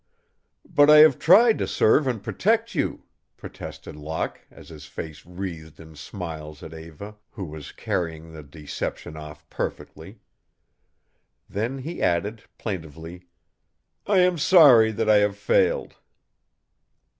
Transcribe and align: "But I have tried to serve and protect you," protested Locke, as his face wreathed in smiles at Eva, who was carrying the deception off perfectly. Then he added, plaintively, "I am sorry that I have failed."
"But 0.67 0.89
I 0.89 0.97
have 0.97 1.19
tried 1.19 1.59
to 1.59 1.67
serve 1.67 2.07
and 2.07 2.23
protect 2.23 2.73
you," 2.73 3.03
protested 3.37 3.95
Locke, 3.95 4.41
as 4.49 4.69
his 4.69 4.87
face 4.87 5.27
wreathed 5.27 5.79
in 5.79 5.95
smiles 5.95 6.63
at 6.63 6.73
Eva, 6.73 7.17
who 7.29 7.45
was 7.45 7.71
carrying 7.71 8.31
the 8.33 8.41
deception 8.41 9.15
off 9.15 9.47
perfectly. 9.51 10.17
Then 11.47 11.77
he 11.77 12.01
added, 12.01 12.41
plaintively, 12.57 13.27
"I 14.07 14.21
am 14.21 14.39
sorry 14.39 14.91
that 14.91 15.07
I 15.07 15.17
have 15.17 15.37
failed." 15.37 15.97